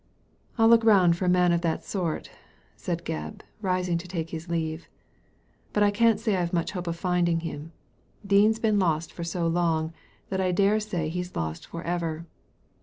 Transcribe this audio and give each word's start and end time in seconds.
"I'll 0.57 0.67
look 0.67 0.83
round 0.83 1.15
for 1.15 1.25
a 1.25 1.29
man 1.29 1.51
of 1.51 1.61
that 1.61 1.83
sort," 1.85 2.31
said 2.75 3.05
Gebb, 3.05 3.41
rising 3.61 3.99
to 3.99 4.07
take 4.07 4.31
his 4.31 4.49
leave," 4.49 4.87
but 5.73 5.83
I 5.83 5.91
can't 5.91 6.19
say 6.19 6.35
I've 6.37 6.51
much 6.53 6.71
hope 6.71 6.87
of 6.87 6.95
finding 6.95 7.41
him. 7.41 7.71
Dean's 8.25 8.57
been 8.57 8.79
lost 8.79 9.13
for 9.13 9.23
so 9.23 9.45
long 9.45 9.93
that 10.29 10.41
I 10.41 10.51
dare 10.53 10.79
say 10.79 11.07
he's 11.07 11.35
lost 11.35 11.67
for 11.67 11.83
ever. 11.83 12.25